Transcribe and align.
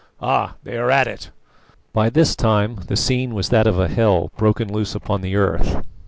Ah! 0.19 0.55
they 0.63 0.77
are 0.79 0.89
at 0.89 1.05
it." 1.05 1.29
By 1.93 2.09
this 2.09 2.35
time 2.35 2.77
the 2.87 2.95
scene 2.95 3.35
was 3.35 3.49
that 3.49 3.67
of 3.67 3.77
a 3.77 3.87
hell 3.87 4.31
broken 4.35 4.67
loose 4.73 4.95
upon 4.95 5.21
the 5.21 5.35
earth. 5.35 5.85